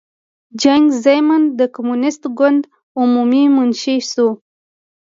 [0.61, 2.61] جیانګ زیمن د کمونېست ګوند
[2.99, 4.29] عمومي منشي شو.